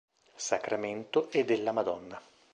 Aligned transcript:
Sacramento 0.35 1.29
e 1.29 1.45
della 1.45 1.71
Madonna. 1.71 2.19